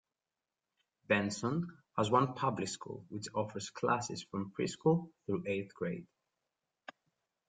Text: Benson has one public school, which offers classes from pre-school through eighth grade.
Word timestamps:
Benson 1.07 1.77
has 1.95 2.09
one 2.09 2.33
public 2.33 2.67
school, 2.69 3.05
which 3.09 3.27
offers 3.35 3.69
classes 3.69 4.23
from 4.23 4.49
pre-school 4.49 5.11
through 5.27 5.43
eighth 5.45 5.75
grade. 5.75 6.07